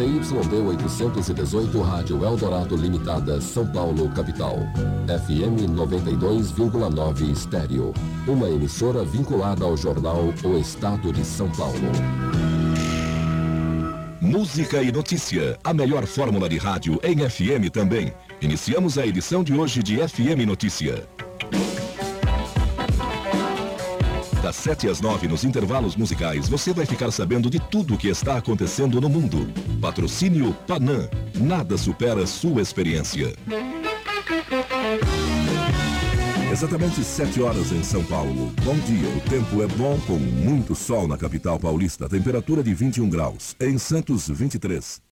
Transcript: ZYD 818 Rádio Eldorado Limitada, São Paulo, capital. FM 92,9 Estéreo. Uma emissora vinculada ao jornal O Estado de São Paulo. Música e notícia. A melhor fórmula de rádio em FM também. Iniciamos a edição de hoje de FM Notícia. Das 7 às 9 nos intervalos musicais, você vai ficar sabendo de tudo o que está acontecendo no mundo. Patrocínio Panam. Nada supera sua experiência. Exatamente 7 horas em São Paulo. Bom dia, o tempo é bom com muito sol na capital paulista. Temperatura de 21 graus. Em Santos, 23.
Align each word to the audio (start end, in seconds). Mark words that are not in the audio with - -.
ZYD 0.00 0.54
818 0.66 1.82
Rádio 1.82 2.24
Eldorado 2.24 2.74
Limitada, 2.74 3.38
São 3.38 3.66
Paulo, 3.66 4.08
capital. 4.14 4.56
FM 5.06 5.68
92,9 5.76 7.30
Estéreo. 7.30 7.92
Uma 8.26 8.48
emissora 8.48 9.04
vinculada 9.04 9.66
ao 9.66 9.76
jornal 9.76 10.32
O 10.42 10.58
Estado 10.58 11.12
de 11.12 11.22
São 11.22 11.50
Paulo. 11.50 11.92
Música 14.22 14.82
e 14.82 14.90
notícia. 14.90 15.58
A 15.62 15.74
melhor 15.74 16.06
fórmula 16.06 16.48
de 16.48 16.56
rádio 16.56 16.98
em 17.02 17.18
FM 17.28 17.70
também. 17.70 18.10
Iniciamos 18.40 18.96
a 18.96 19.06
edição 19.06 19.44
de 19.44 19.52
hoje 19.52 19.82
de 19.82 19.96
FM 19.96 20.46
Notícia. 20.46 21.06
Das 24.42 24.56
7 24.56 24.88
às 24.88 25.02
9 25.02 25.28
nos 25.28 25.44
intervalos 25.44 25.94
musicais, 25.94 26.48
você 26.48 26.72
vai 26.72 26.86
ficar 26.86 27.10
sabendo 27.10 27.50
de 27.50 27.60
tudo 27.60 27.94
o 27.94 27.98
que 27.98 28.08
está 28.08 28.38
acontecendo 28.38 28.98
no 28.98 29.08
mundo. 29.08 29.46
Patrocínio 29.82 30.54
Panam. 30.66 31.08
Nada 31.34 31.76
supera 31.76 32.26
sua 32.26 32.62
experiência. 32.62 33.34
Exatamente 36.50 37.04
7 37.04 37.42
horas 37.42 37.70
em 37.70 37.82
São 37.82 38.02
Paulo. 38.04 38.50
Bom 38.64 38.76
dia, 38.78 39.08
o 39.14 39.20
tempo 39.28 39.62
é 39.62 39.66
bom 39.66 39.98
com 40.06 40.16
muito 40.16 40.74
sol 40.74 41.06
na 41.06 41.18
capital 41.18 41.60
paulista. 41.60 42.08
Temperatura 42.08 42.62
de 42.62 42.72
21 42.72 43.10
graus. 43.10 43.54
Em 43.60 43.76
Santos, 43.76 44.28
23. 44.28 45.02